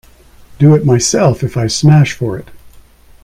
[0.57, 2.47] Do it myself if I smash for it!